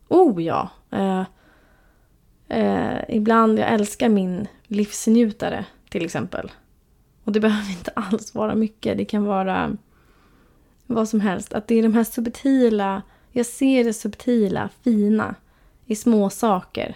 [0.08, 0.70] Oh ja!
[0.92, 1.24] Eh,
[2.48, 6.52] eh, ibland, jag älskar min livsnjutare till exempel.
[7.24, 8.98] Och det behöver inte alls vara mycket.
[8.98, 9.78] Det kan vara
[10.88, 11.54] vad som helst.
[11.54, 15.36] Att det är de här subtila, jag ser det subtila, fina
[15.86, 16.96] i små saker.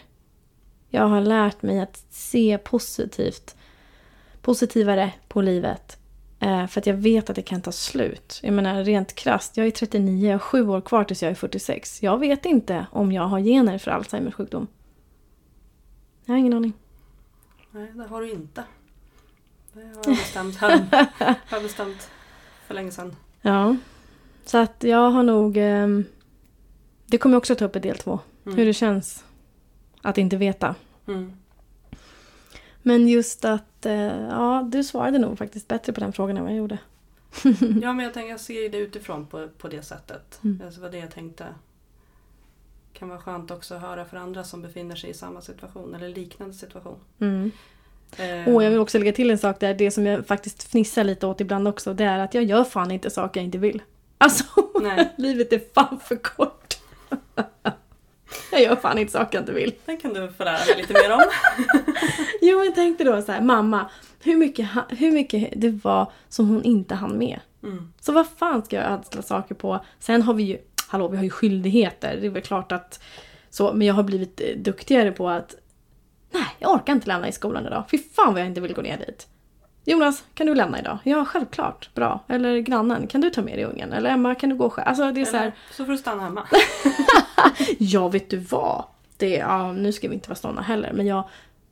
[0.89, 3.55] Jag har lärt mig att se positivt,
[4.41, 5.97] positivare på livet.
[6.39, 8.39] Eh, för att jag vet att det kan ta slut.
[8.43, 11.35] Jag menar rent krasst, jag är 39, jag har sju år kvar tills jag är
[11.35, 12.03] 46.
[12.03, 14.67] Jag vet inte om jag har gener för Alzheimers sjukdom.
[16.25, 16.73] Jag har ingen aning.
[17.71, 18.63] Nej, det har du inte.
[19.73, 22.09] Det har jag bestämt, har har jag bestämt
[22.67, 23.15] för länge sedan.
[23.41, 23.75] Ja.
[24.45, 25.57] Så att jag har nog...
[25.57, 26.05] ehm,
[27.05, 28.19] det kommer jag också ta upp i del två.
[28.45, 28.57] Mm.
[28.57, 29.25] Hur det känns
[30.01, 30.75] att inte veta.
[31.07, 31.33] Mm.
[32.81, 33.85] Men just att...
[33.85, 33.93] eh,
[34.29, 36.77] ja, du svarade nog faktiskt bättre på den frågan än vad jag gjorde.
[37.81, 40.39] Ja, men jag, tänker, jag ser det utifrån på, på det sättet.
[40.43, 40.57] Mm.
[40.57, 41.45] Det var det jag tänkte.
[42.93, 46.09] kan vara skönt också att höra för andra som befinner sig i samma situation eller
[46.09, 46.97] liknande situation.
[47.19, 47.51] Mm.
[48.17, 49.73] Eh, Och jag vill också lägga till en sak där.
[49.73, 51.93] Det som jag faktiskt fnissar lite åt ibland också.
[51.93, 53.81] Det är att jag gör fan inte saker jag inte vill.
[54.17, 54.43] Alltså,
[55.17, 56.77] livet är fan för kort.
[58.51, 59.73] jag gör fan inte saker jag inte vill.
[59.85, 61.21] den kan du få lära mig lite mer om.
[62.41, 63.89] Jo, men tänk dig då så här, mamma.
[64.23, 67.39] Hur mycket, hur mycket det var som hon inte hann med.
[67.63, 67.93] Mm.
[67.99, 69.85] Så vad fan ska jag ödsla saker på?
[69.99, 72.17] Sen har vi ju, hallå vi har ju skyldigheter.
[72.21, 72.99] Det är väl klart att
[73.49, 75.55] så, men jag har blivit eh, duktigare på att
[76.31, 77.83] nej, jag orkar inte lämna i skolan idag.
[77.91, 79.27] Fy fan vad jag inte vill gå ner dit.
[79.85, 80.97] Jonas, kan du lämna idag?
[81.03, 81.89] Ja, självklart.
[81.93, 82.19] Bra.
[82.27, 83.93] Eller grannen, kan du ta med dig ungen?
[83.93, 84.87] Eller Emma, kan du gå själv?
[84.87, 86.47] Alltså det är så här, Eller, så får du stanna hemma.
[87.77, 88.83] ja vet du vad?
[89.17, 91.23] Det, ja, nu ska vi inte vara såna heller, men jag,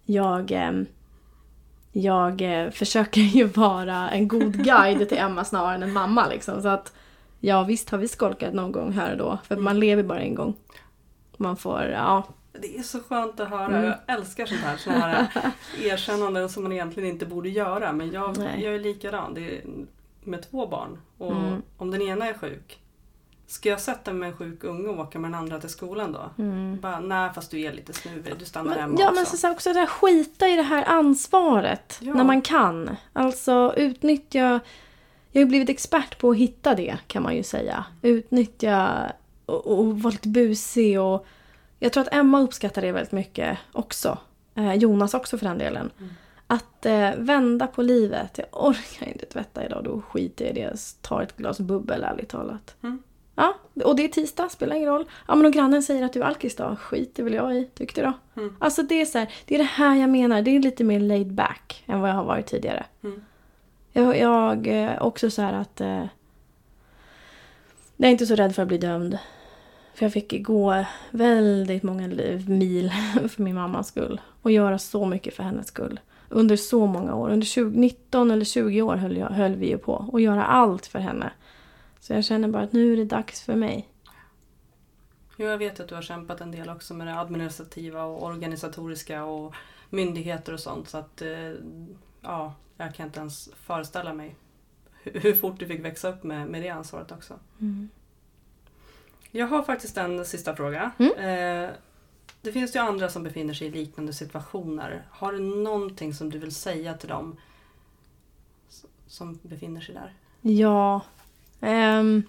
[0.05, 0.85] jag, ehm,
[1.91, 6.61] jag eh, försöker ju vara en god guide till Emma snarare än en mamma liksom.
[6.61, 6.93] Så att
[7.39, 9.37] ja, visst har vi skolkat någon gång här och då.
[9.43, 10.55] För man lever bara en gång.
[11.37, 12.23] Man får, ja.
[12.61, 13.65] Det är så skönt att höra.
[13.65, 13.83] Mm.
[13.83, 15.27] Jag älskar sånt här, såna här
[15.83, 17.91] erkännanden som man egentligen inte borde göra.
[17.93, 18.63] Men jag, Nej.
[18.63, 19.33] jag är likadan.
[19.33, 19.61] Det är,
[20.23, 21.61] med två barn och Mm.
[21.77, 22.79] om den ena är sjuk.
[23.47, 26.11] Ska jag sätta mig med en sjuk unge och åka med den andra till skolan
[26.11, 26.43] då?
[26.43, 26.79] Mm.
[26.81, 29.15] Bara, nej fast du är lite snuvig, du stannar Men, hemma ja, också.
[29.15, 32.13] men så, också det här skita i det här ansvaret Ja.
[32.13, 32.95] när man kan.
[33.13, 34.59] Alltså utnyttja...
[35.31, 37.85] Jag har ju blivit expert på att hitta det kan man ju säga.
[38.01, 38.89] Utnyttja
[39.45, 41.25] och, och vara lite busig och...
[41.79, 44.17] Jag tror att Emma uppskattar det väldigt mycket också.
[44.55, 45.91] Eh, Jonas också för den delen.
[45.99, 46.11] Mm.
[46.47, 48.37] Att eh, vända på livet.
[48.37, 50.61] Jag orkar inte tvätta idag, då skiter jag i det.
[50.61, 52.75] Jag tar ett glas bubbel ärligt talat.
[52.83, 53.03] Mm.
[53.35, 55.05] Ja, och det är tisdag, spelar ingen roll.
[55.27, 58.01] Ja, men om grannen säger att du är alkis då, skiter väl jag i, tyckte
[58.01, 58.13] då.
[58.41, 58.55] Mm.
[58.59, 60.41] Alltså det är så här, det är det här jag menar.
[60.41, 62.85] Det är lite mer laid back än vad jag har varit tidigare.
[63.03, 63.21] Mm.
[63.91, 65.81] Jag, jag eh, också så här att...
[65.81, 66.05] Eh,
[67.97, 69.17] jag är inte så rädd för att bli dömd.
[69.99, 72.07] För jag fick gå väldigt många
[72.47, 72.91] mil
[73.29, 74.21] för min mammas skull.
[74.41, 75.99] Och göra så mycket för hennes skull.
[76.29, 77.29] Under så många år.
[77.29, 79.93] Under 20, 19 eller 20 år höll, jag, höll vi ju på.
[80.11, 81.31] Och göra allt för henne.
[81.99, 83.89] Så jag känner bara att nu är det dags för mig.
[85.37, 89.23] Jo, jag vet att du har kämpat en del också med det administrativa och organisatoriska
[89.23, 89.55] och
[89.89, 90.89] myndigheter och sånt.
[90.89, 91.53] Så att, eh,
[92.21, 94.35] ja, jag kan inte ens föreställa mig
[95.03, 97.33] hur, hur fort du fick växa upp med, med det ansvaret också.
[97.59, 97.89] Mm.
[99.31, 100.91] Jag har faktiskt en sista fråga.
[100.99, 101.11] Mm.
[101.11, 101.69] Eh,
[102.41, 105.05] det finns ju andra som befinner sig i liknande situationer.
[105.11, 107.37] Har du någonting som du vill säga till dem
[109.07, 110.13] som befinner sig där?
[110.41, 111.01] Ja.
[111.61, 112.23] Ehm.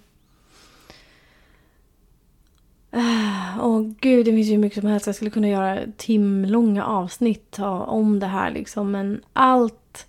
[2.91, 5.07] Ah, Åh gud, det finns ju mycket som helst.
[5.07, 8.91] Jag skulle kunna göra timlånga avsnitt om det här liksom.
[8.91, 10.07] Men allt,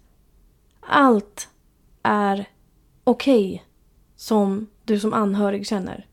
[0.80, 1.50] allt
[2.04, 2.46] är
[3.04, 3.64] okej
[4.16, 6.06] som du som anhörig känner.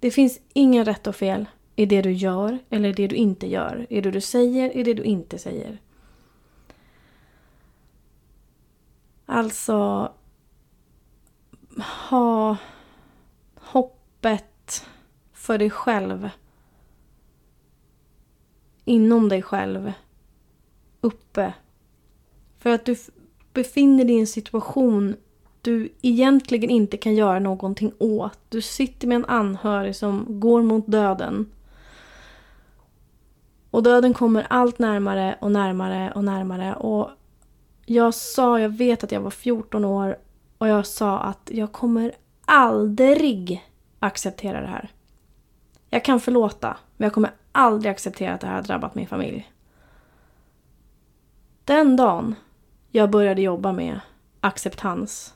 [0.00, 3.86] Det finns ingen rätt och fel i det du gör eller det du inte gör.
[3.90, 5.80] I det du säger, i det du inte säger.
[9.26, 10.12] Alltså,
[12.08, 12.56] ha
[13.54, 14.86] hoppet
[15.32, 16.30] för dig själv.
[18.84, 19.92] Inom dig själv.
[21.00, 21.54] Uppe.
[22.58, 22.96] För att du
[23.52, 25.16] befinner dig i en situation
[25.62, 28.38] du egentligen inte kan göra någonting åt.
[28.48, 31.52] Du sitter med en anhörig som går mot döden.
[33.70, 36.74] Och döden kommer allt närmare och närmare och närmare.
[36.74, 37.10] Och
[37.86, 40.18] jag sa, jag vet att jag var 14 år
[40.58, 42.12] och jag sa att jag kommer
[42.44, 43.68] aldrig
[43.98, 44.90] acceptera det här.
[45.90, 49.52] Jag kan förlåta, men jag kommer aldrig acceptera att det här har drabbat min familj.
[51.64, 52.34] Den dagen
[52.90, 54.00] jag började jobba med
[54.40, 55.34] acceptans,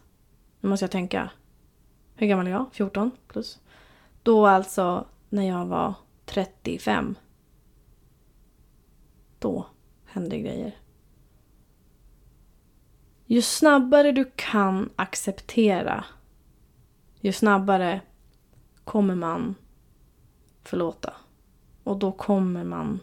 [0.65, 1.31] nu måste jag tänka,
[2.15, 2.67] hur gammal är jag?
[2.73, 3.59] 14 plus?
[4.23, 7.15] Då alltså när jag var 35.
[9.39, 9.67] Då
[10.05, 10.77] hände grejer.
[13.27, 16.05] Ju snabbare du kan acceptera,
[17.21, 18.01] ju snabbare
[18.85, 19.55] kommer man
[20.63, 21.15] förlåta.
[21.83, 23.01] Och då kommer man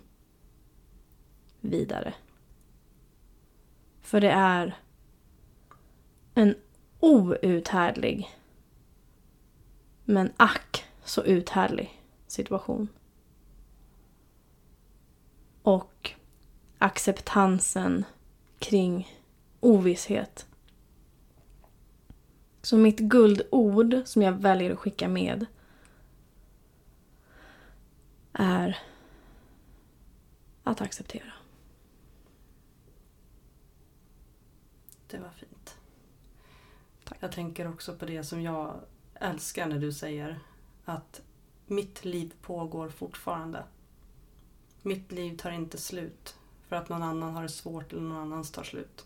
[1.60, 2.14] vidare.
[4.02, 4.78] För det är
[6.34, 6.56] en
[7.02, 8.30] outhärdlig
[10.06, 12.88] men ack så uthärdlig situation.
[15.62, 16.12] Och
[16.78, 18.06] acceptansen
[18.60, 19.18] kring
[19.60, 20.48] ovisshet.
[22.62, 25.46] Så mitt guldord som jag väljer att skicka med
[28.34, 28.80] är
[30.64, 31.34] att acceptera.
[35.08, 35.51] Det var fint.
[37.24, 38.80] Jag tänker också på det som jag
[39.14, 40.40] älskar när du säger
[40.86, 41.22] att
[41.66, 43.64] mitt liv pågår fortfarande.
[44.82, 46.36] Mitt liv tar inte slut
[46.68, 49.06] för att någon annan har det svårt eller någon annans tar slut.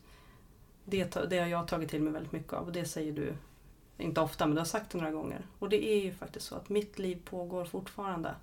[0.85, 3.33] Det, det har jag tagit till mig väldigt mycket av och det säger du,
[3.97, 5.47] inte ofta men du har sagt det några gånger.
[5.59, 8.35] Och det är ju faktiskt så att mitt liv pågår fortfarande.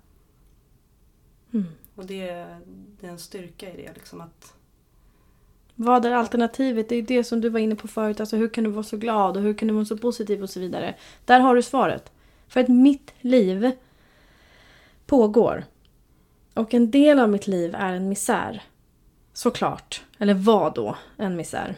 [1.53, 1.67] Mm.
[1.95, 2.33] Och det,
[2.99, 4.55] det är en styrka i det liksom att
[5.75, 6.89] vad är alternativet?
[6.89, 8.19] Det är det som du var inne på förut.
[8.19, 10.49] Alltså hur kan du vara så glad och hur kan du vara så positiv och
[10.49, 10.95] så vidare.
[11.25, 12.11] Där har du svaret.
[12.47, 13.71] För att mitt liv
[15.05, 15.65] pågår.
[16.53, 18.63] Och en del av mitt liv är en misär.
[19.33, 20.03] Såklart.
[20.17, 21.75] Eller var då en misär.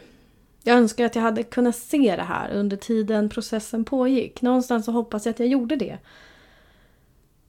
[0.63, 4.41] Jag önskar att jag hade kunnat se det här under tiden processen pågick.
[4.41, 5.97] Någonstans så hoppas jag att jag gjorde det.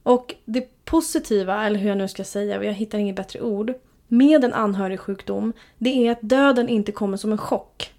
[0.03, 3.73] Och det positiva, eller hur jag nu ska säga, jag hittar inget bättre ord,
[4.07, 7.93] med en anhörigsjukdom, det är att döden inte kommer som en chock.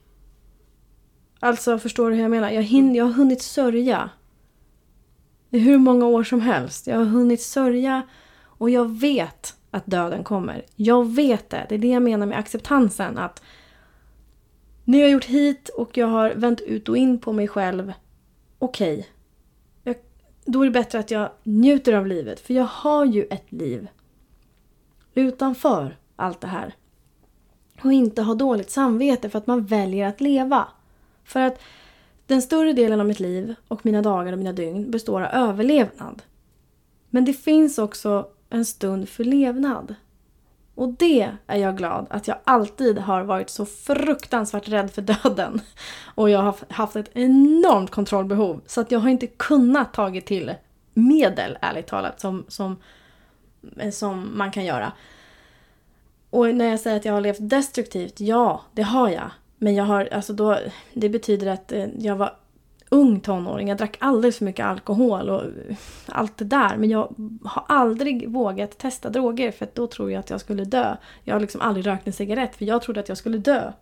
[1.40, 2.50] Alltså, förstår du hur jag menar?
[2.50, 4.10] Jag, hin- jag har hunnit sörja.
[5.50, 6.86] I hur många år som helst.
[6.86, 8.02] Jag har hunnit sörja
[8.42, 10.64] och jag vet att döden kommer.
[10.76, 11.66] Jag vet det.
[11.68, 13.18] Det är det jag menar med acceptansen.
[13.18, 13.42] Att
[14.84, 17.92] Nu har jag gjort hit och jag har vänt ut och in på mig själv.
[18.58, 18.94] Okej.
[18.94, 19.08] Okay.
[20.44, 22.40] Då är det bättre att jag njuter av livet.
[22.40, 23.88] För jag har ju ett liv.
[25.18, 26.74] Utanför allt det här.
[27.82, 30.68] Och inte ha dåligt samvete för att man väljer att leva.
[31.24, 31.60] För att
[32.26, 36.22] den större delen av mitt liv och mina dagar och mina dygn består av överlevnad.
[37.10, 39.94] Men det finns också en stund för levnad.
[40.74, 45.60] Och det är jag glad att jag alltid har varit så fruktansvärt rädd för döden.
[46.14, 48.60] Och jag har haft ett enormt kontrollbehov.
[48.66, 50.54] Så att jag har inte kunnat tagit till
[50.94, 52.76] medel, ärligt talat, som, som,
[53.76, 54.92] Eh, som man kan göra.
[56.30, 59.30] Och när jag säger att jag har levt destruktivt, ja, det har jag.
[59.58, 60.58] Men jag har, alltså då,
[60.94, 62.36] det betyder att eh, jag var
[62.88, 63.68] ung tonåring.
[63.68, 65.42] Jag drack alldeles för mycket alkohol och
[66.06, 66.76] allt det där.
[66.76, 70.64] Men jag har aldrig vågat testa droger för att då tror jag att jag skulle
[70.64, 70.96] dö.
[71.24, 73.72] Jag har liksom aldrig rökt en cigarett för jag trodde att jag skulle dö.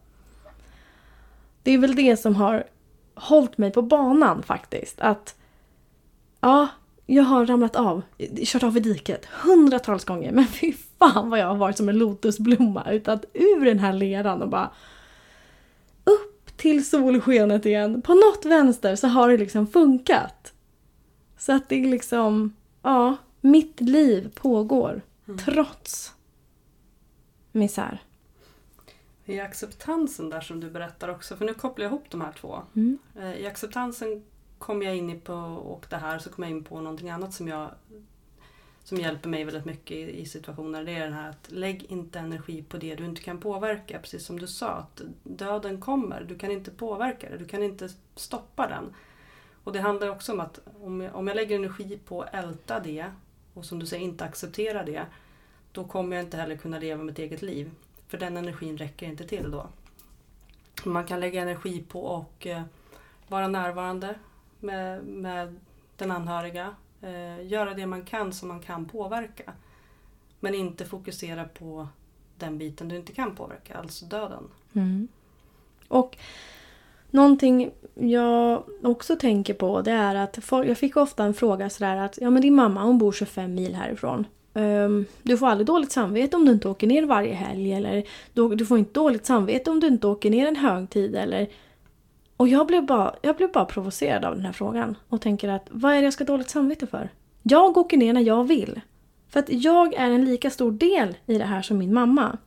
[1.62, 2.64] Det är väl det som har
[3.14, 5.00] hållit mig på banan faktiskt.
[5.00, 5.34] Att
[6.40, 6.68] ja,
[7.06, 8.02] jag har ramlat av,
[8.44, 10.32] kört av i diket hundratals gånger.
[10.32, 12.92] Men fy fan vad jag har varit som en lotusblomma.
[12.92, 14.70] Utan ur den här leran och bara
[16.04, 18.02] upp till solskenet igen.
[18.02, 20.52] På något vänster så har det liksom funkat.
[21.38, 25.02] Så att det är liksom, ja, mitt liv pågår.
[25.44, 26.12] Trots
[27.52, 28.02] misär.
[29.24, 32.62] I acceptansen där som du berättar också, för nu kopplar jag ihop de här två.
[32.74, 32.98] Mm.
[33.18, 34.22] Eh, I acceptansen
[34.58, 37.48] kom jag in på, och det här så kom jag in på någonting annat som
[37.48, 37.70] jag
[38.86, 40.84] som hjälper mig väldigt mycket i, i situationer.
[40.84, 43.98] Det är den här att lägg inte energi på det du inte kan påverka.
[43.98, 46.24] Precis som du sa, att döden kommer.
[46.24, 47.36] Du kan inte påverka det.
[47.36, 48.94] Du kan inte stoppa den.
[49.64, 52.80] Och det handlar också om att om jag, om jag lägger energi på att älta
[52.80, 53.06] det
[53.54, 55.06] och som du säger inte acceptera det.
[55.72, 57.70] Då kommer jag inte heller kunna leva mitt eget liv.
[58.08, 59.68] För den energin räcker inte till då.
[60.84, 62.62] Man kan lägga energi på att eh,
[63.28, 64.14] vara närvarande
[64.60, 65.56] med, med
[65.96, 66.74] den anhöriga.
[67.02, 69.52] Eh, göra det man kan som man kan påverka.
[70.40, 71.88] Men inte fokusera på
[72.38, 74.44] den biten du inte kan påverka, alltså döden.
[74.72, 75.08] Mm.
[75.88, 76.16] Och
[77.10, 81.96] någonting jag också tänker på det är att folk, jag fick ofta en fråga sådär
[81.96, 84.26] att ja men din mamma hon bor 25 mil härifrån.
[84.52, 88.54] Um, du får aldrig dåligt samvete om du inte åker ner varje helg eller du,
[88.54, 91.48] du får inte dåligt samvete om du inte åker ner en högtid eller
[92.37, 95.66] och jag blev, bara, jag blev bara provocerad av den här frågan och tänker att
[95.70, 97.11] vad är det jag ska ha dåligt samvete för?
[97.42, 98.81] Jag åker ner när jag vill.
[99.29, 102.38] För att jag är en lika stor del i det här som min mamma.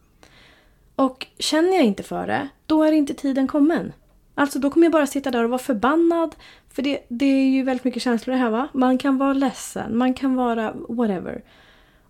[0.96, 3.94] Och känner jag inte för det, då är inte tiden kommen.
[4.36, 6.36] Alltså då kommer jag bara sitta där och vara förbannad.
[6.70, 8.68] För det, det är ju väldigt mycket känslor det här va.
[8.74, 11.44] Man kan vara ledsen, man kan vara whatever.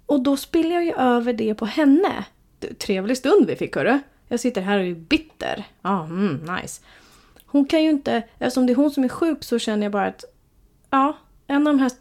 [0.05, 2.25] Och då spiller jag ju över det på henne.
[2.77, 3.99] Trevlig stund vi fick hörru.
[4.27, 5.63] Jag sitter här och är bitter.
[5.81, 6.81] Ja, ah, mm, nice.
[7.51, 10.05] Hon kan ju inte, eftersom det är hon som är sjuk så känner jag bara
[10.05, 10.25] att
[10.89, 11.91] ja, en av de här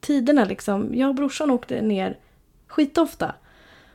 [0.00, 0.90] tiderna liksom.
[0.94, 2.18] Jag och brorsan åkte ner
[2.66, 3.34] skitofta.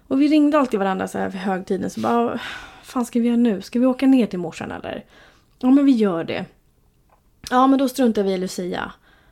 [0.08, 1.90] Och vi ringde alltid varandra så här för högtiden.
[1.90, 2.40] Så bara, vad
[2.84, 3.62] fan ska vi göra nu?
[3.62, 5.06] Ska vi åka ner till morsan eller?
[5.60, 6.46] Ja men vi gör det.
[7.50, 8.92] Ja men då struntar vi i Lucia.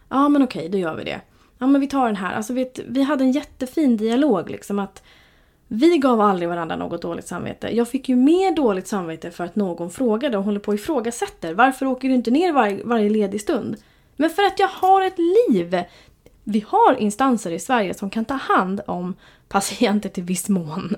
[0.10, 1.21] Ja men okej, då gör vi det.
[1.58, 2.36] Ja men vi tar den här.
[2.36, 5.03] Alltså vet, vi hade en jättefin dialog liksom att
[5.67, 7.75] vi gav aldrig varandra något dåligt samvete.
[7.75, 11.53] Jag fick ju mer dåligt samvete för att någon frågade och håller på och ifrågasätter.
[11.53, 13.77] Varför åker du inte ner var, varje ledig stund?
[14.15, 15.84] Men för att jag har ett liv!
[16.43, 19.15] Vi har instanser i Sverige som kan ta hand om
[19.47, 20.95] patienter till viss mån.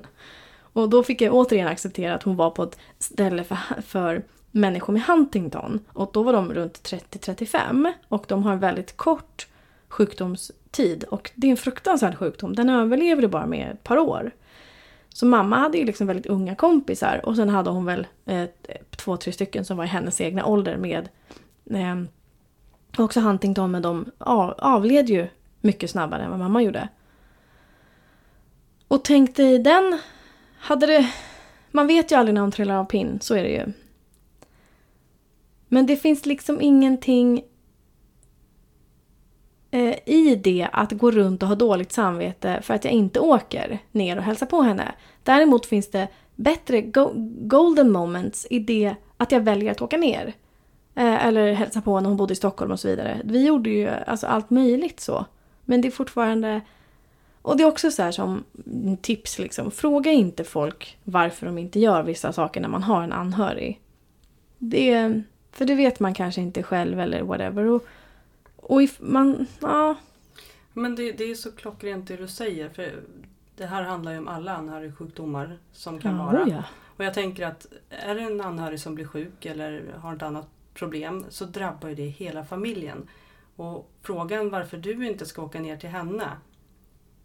[0.73, 4.93] Och då fick jag återigen acceptera att hon var på ett ställe för, för människor
[4.93, 5.79] med Huntington.
[5.93, 9.47] Och då var de runt 30-35 och de har en väldigt kort
[9.87, 11.03] sjukdomstid.
[11.03, 12.55] Och det är en fruktansvärd sjukdom.
[12.55, 14.31] Den överlever du bara med ett par år.
[15.13, 18.45] Så mamma hade ju liksom väldigt unga kompisar och sen hade hon väl eh,
[18.97, 21.09] två, tre stycken som var i hennes egna ålder med
[21.69, 22.03] eh,
[22.97, 25.27] också Huntington men de av, avled ju
[25.61, 26.89] mycket snabbare än vad mamma gjorde.
[28.87, 29.99] Och tänk dig den,
[30.59, 31.11] hade det...
[31.71, 33.73] Man vet ju aldrig när hon trillar av pinn, så är det ju.
[35.67, 37.43] Men det finns liksom ingenting
[39.71, 43.79] eh, i det att gå runt och ha dåligt samvete för att jag inte åker
[43.91, 44.91] ner och hälsar på henne.
[45.23, 47.11] Däremot finns det bättre go
[47.41, 50.33] golden moments i det att jag väljer att åka ner.
[50.95, 53.21] Eh, eller hälsa på när hon bodde i Stockholm och så vidare.
[53.23, 55.25] Vi gjorde ju alltså allt möjligt så.
[55.65, 56.61] Men det är fortfarande...
[57.41, 58.43] Och det är också så här som
[59.01, 59.71] tips liksom.
[59.71, 63.81] Fråga inte folk varför de inte gör vissa saker när man har en anhörig.
[64.57, 67.65] Det, för det vet man kanske inte själv eller whatever.
[67.65, 67.85] Och,
[68.69, 69.95] och if man, ja.
[70.73, 72.69] Men det, det är så klockrent det du säger.
[72.69, 73.03] För
[73.55, 76.47] det här handlar ju om alla anhörigsjukdomar som kan ja, vara.
[76.47, 76.63] ja.
[76.97, 80.47] Och jag tänker att är det en anhörig som blir sjuk eller har ett annat
[80.73, 83.07] problem så drabbar ju det hela familjen.
[83.55, 86.27] Och frågan varför du inte ska åka ner till henne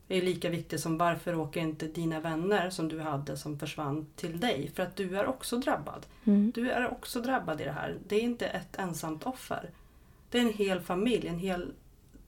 [0.08, 4.40] är lika viktig som varför åker inte dina vänner som du hade som försvann till
[4.40, 4.70] dig?
[4.74, 6.06] För att du är också drabbad.
[6.24, 6.52] Mm.
[6.54, 7.98] Du är också drabbad i det här.
[8.08, 9.70] Det är inte ett ensamt offer.
[10.34, 11.72] Det är en hel familj, en hel,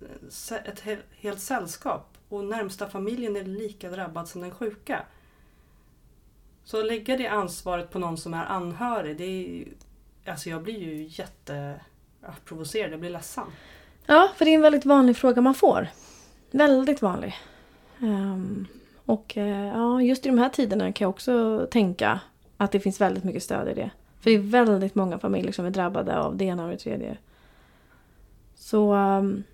[0.00, 2.18] eh, ett helt sällskap.
[2.28, 5.02] Och närmsta familjen är lika drabbad som den sjuka.
[6.64, 9.64] Så att lägga det ansvaret på någon som är anhörig, det är
[10.26, 13.44] Alltså jag blir ju jätteprovocerad, jag blir ledsen.
[14.06, 15.88] Ja, för det är en väldigt vanlig fråga man får.
[16.50, 17.34] Väldigt vanlig.
[18.00, 18.66] Um,
[19.06, 22.20] och uh, ja, just i de här tiderna kan jag också tänka
[22.56, 23.90] att det finns väldigt mycket stöd i det.
[24.20, 27.16] För det är väldigt många familjer som är drabbade av det ena och det tredje.
[28.66, 29.44] Så um,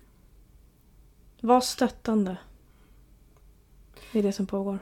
[1.41, 2.37] var stöttande.
[4.11, 4.79] Är det som pågår.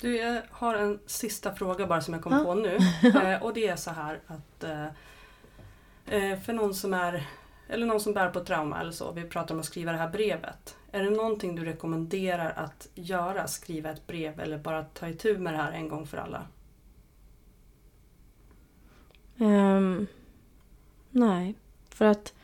[0.00, 2.44] Du, jag har en sista fråga bara som jag kom ja.
[2.44, 2.78] på nu.
[3.22, 4.86] Eh, och det är så här att eh,
[6.06, 7.26] eh, för någon som är
[7.68, 10.10] eller någon som bär på trauma eller så, vi pratar om att skriva det här
[10.10, 10.76] brevet.
[10.92, 13.46] Är det någonting du rekommenderar att göra?
[13.46, 16.46] Skriva ett brev eller bara ta itu med det här en gång för alla?
[19.38, 20.06] Um,
[21.10, 21.54] nej,
[21.88, 22.34] för att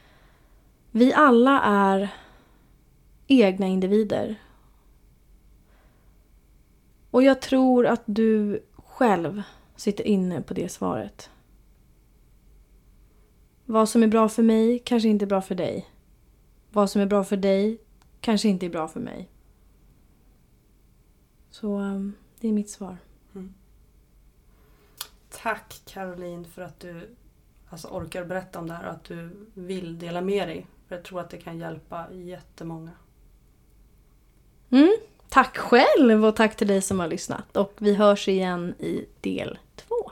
[0.97, 2.15] vi alla är
[3.27, 4.37] egna individer
[7.11, 9.43] och jag tror att du själv
[9.77, 11.31] sitter inne på det svaret.
[13.65, 15.91] Vad som är bra för mig kanske inte är bra för dig.
[16.71, 17.79] Vad som är bra för dig
[18.21, 19.29] kanske inte är bra för mig.
[21.51, 22.97] Så ehm, det är mitt svar.
[23.35, 23.55] Mm.
[25.31, 27.17] Tack Caroline för att du
[27.69, 30.67] alltså, orkar berätta om det här och att du vill dela med dig.
[30.95, 32.91] Jag tror att det kan hjälpa jättemånga.
[34.71, 34.97] Mm.
[35.29, 37.57] Tack själv och tack till dig som har lyssnat.
[37.57, 40.04] Och vi hörs igen i del två.